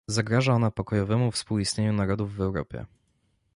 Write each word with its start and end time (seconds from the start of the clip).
Zagraża 0.07 0.53
ona 0.53 0.71
pokojowemu 0.71 1.31
współistnieniu 1.31 1.93
narodów 1.93 2.35
w 2.35 2.41
Europie 2.41 2.85